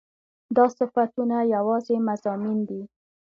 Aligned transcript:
دا 0.55 0.65
صفتونه 0.77 1.37
يواځې 1.55 1.95
مضامين 2.09 2.59
دي 2.69 2.81